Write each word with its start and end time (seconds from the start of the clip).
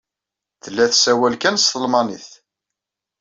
Tella 0.63 0.85
tessawal 0.91 1.35
kan 1.41 1.55
s 1.57 1.65
talmanit. 1.71 2.27